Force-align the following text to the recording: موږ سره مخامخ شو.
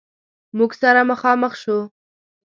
موږ 0.57 0.71
سره 0.81 1.01
مخامخ 1.11 1.53
شو. 1.61 1.79